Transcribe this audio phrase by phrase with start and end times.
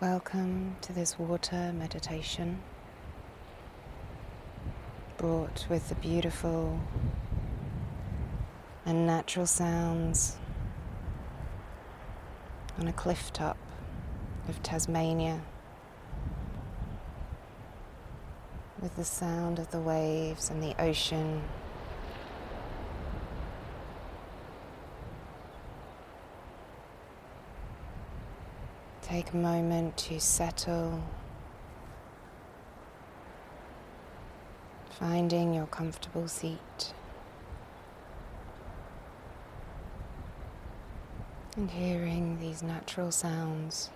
[0.00, 2.60] Welcome to this water meditation,
[5.16, 6.80] brought with the beautiful
[8.84, 10.36] and natural sounds
[12.76, 13.56] on a cliff top
[14.48, 15.40] of Tasmania,
[18.82, 21.40] with the sound of the waves and the ocean.
[29.14, 31.00] Take a moment to settle,
[34.90, 36.92] finding your comfortable seat.
[41.56, 43.90] And hearing these natural sounds.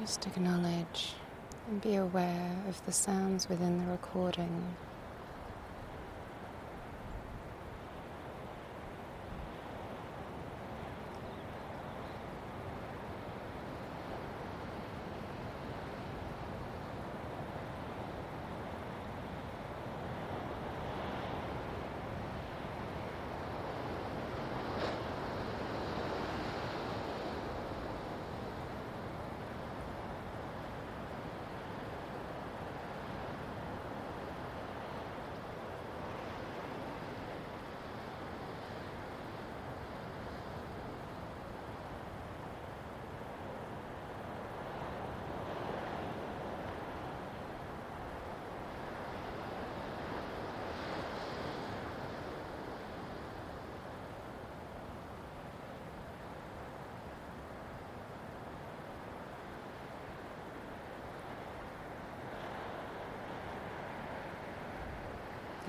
[0.00, 1.14] Just acknowledge
[1.68, 4.76] and be aware of the sounds within the recording.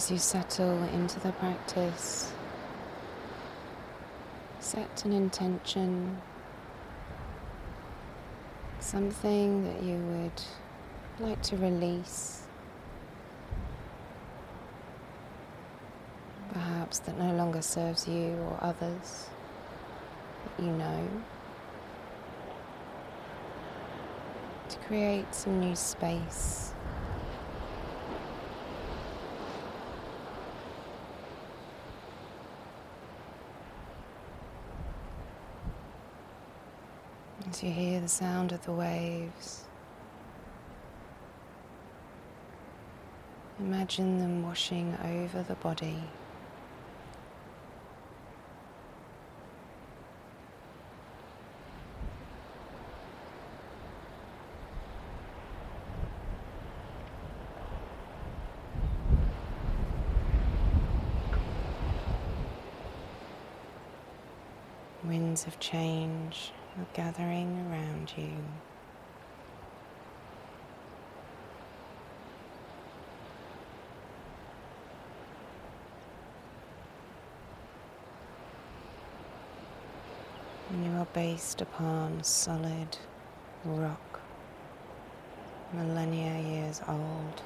[0.00, 2.32] As you settle into the practice,
[4.58, 6.16] set an intention,
[8.78, 12.44] something that you would like to release,
[16.54, 19.28] perhaps that no longer serves you or others
[20.44, 21.08] that you know,
[24.70, 26.72] to create some new space.
[37.50, 39.64] As you hear the sound of the waves,
[43.58, 46.00] imagine them washing over the body.
[65.02, 68.30] Winds of change are gathering around you.
[80.70, 82.96] And you are based upon solid
[83.64, 84.20] rock,
[85.72, 87.42] millennia years old,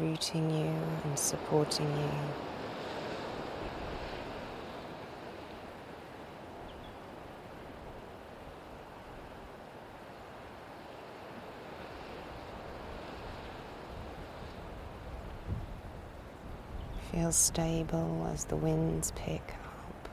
[0.00, 0.72] rooting you
[1.04, 2.57] and supporting you.
[17.12, 20.08] Feel stable as the winds pick up.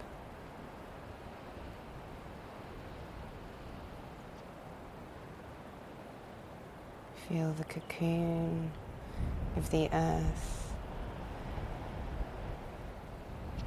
[7.28, 8.72] Feel the cocoon
[9.58, 10.74] of the earth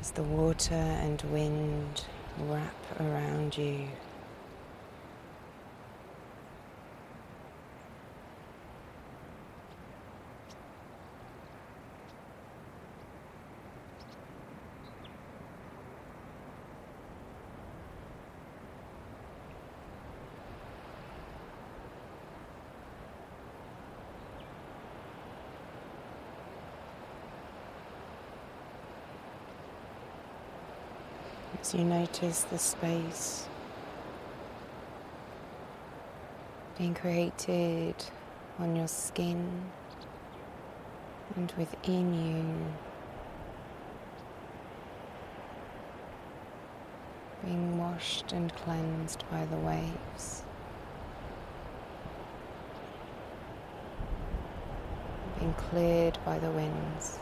[0.00, 2.04] as the water and wind
[2.38, 3.88] wrap around you.
[31.60, 33.49] As you notice the space
[36.78, 37.96] being created
[38.60, 39.62] on your skin
[41.34, 42.44] and within you.
[47.44, 50.43] Being washed and cleansed by the waves.
[55.38, 57.19] Being cleared by the winds.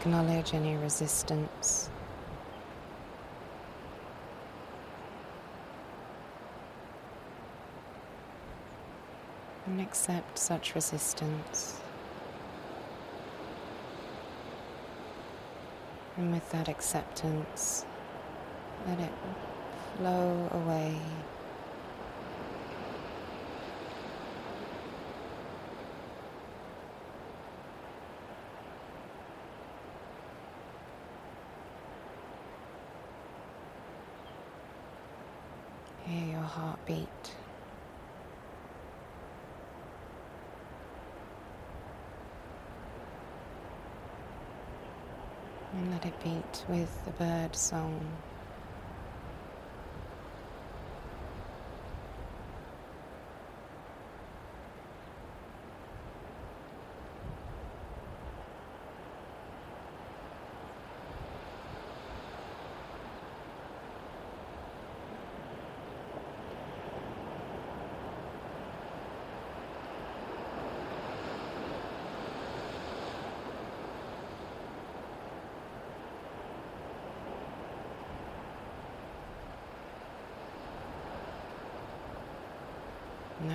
[0.00, 1.90] Acknowledge any resistance.
[9.66, 11.80] And accept such resistance.
[16.16, 17.84] And with that acceptance,
[18.86, 19.12] let it
[19.96, 20.96] flow away.
[36.06, 37.06] Hear your heartbeat.
[45.74, 48.00] And let it beat with the bird song.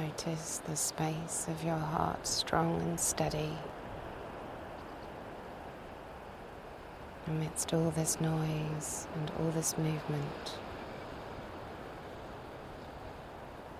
[0.04, 3.58] Notice the space of your heart strong and steady.
[7.28, 10.58] Amidst all this noise and all this movement,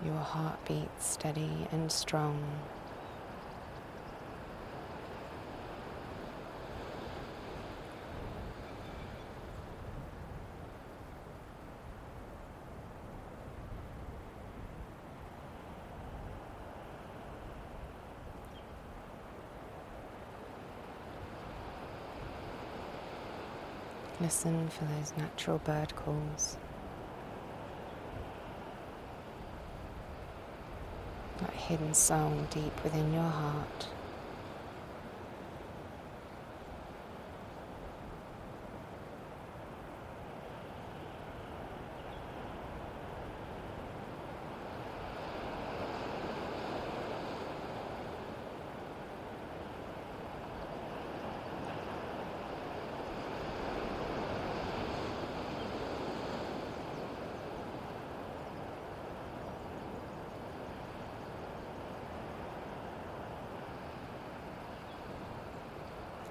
[0.02, 2.42] your heart beats steady and strong.
[24.26, 26.56] Listen for those natural bird calls.
[31.38, 33.86] That hidden song deep within your heart.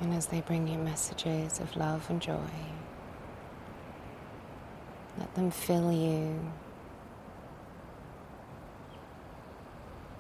[0.06, 2.38] And as they bring you messages of love and joy,
[5.18, 6.40] let them fill you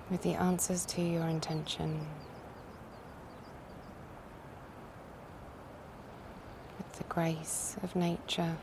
[0.09, 1.99] with the answers to your intention,
[6.79, 8.55] with the grace of nature.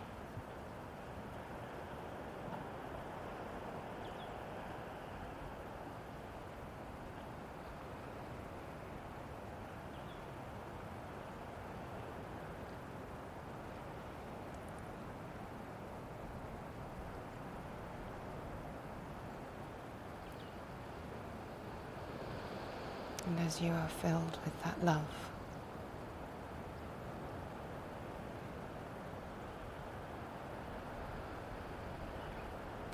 [23.24, 25.02] And as you are filled with that love,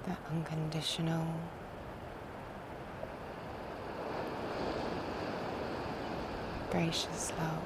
[0.07, 1.27] that unconditional,
[6.71, 7.63] gracious love,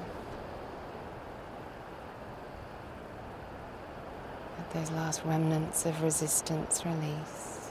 [4.57, 7.62] let those last remnants of resistance release.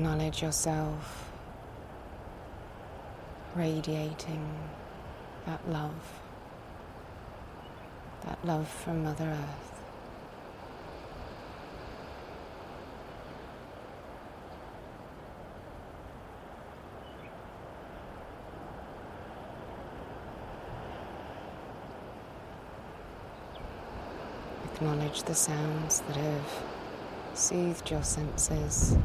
[0.00, 1.30] Acknowledge yourself
[3.54, 4.48] radiating
[5.44, 6.22] that love,
[8.24, 9.82] that love from Mother Earth.
[24.72, 26.62] Acknowledge the sounds that have
[27.34, 28.96] soothed your senses.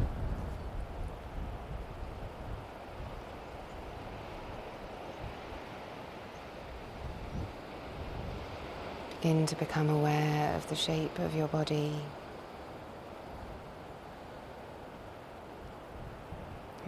[9.25, 11.91] Begin to become aware of the shape of your body.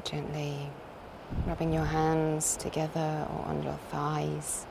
[0.03, 0.70] Gently
[1.48, 4.67] rubbing your hands together or on your thighs.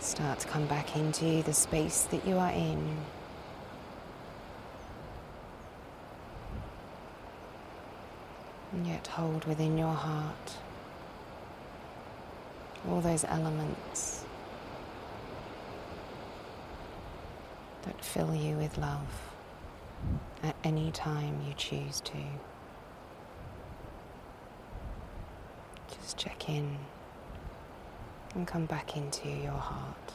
[0.00, 2.96] Start to come back into the space that you are in.
[8.72, 10.56] And yet hold within your heart
[12.88, 14.23] all those elements
[17.84, 19.30] that fill you with love
[20.42, 22.16] at any time you choose to.
[25.94, 26.76] Just check in
[28.34, 30.12] and come back into your heart.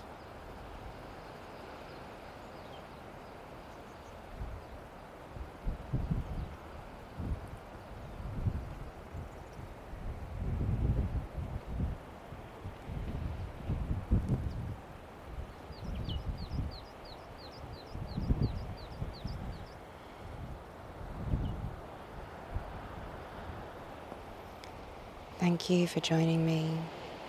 [25.50, 26.70] Thank you for joining me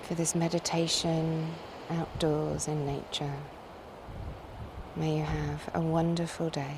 [0.03, 1.55] for this meditation
[1.89, 3.33] outdoors in nature.
[4.95, 6.77] May you have a wonderful day.